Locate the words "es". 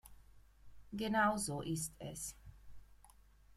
1.99-2.35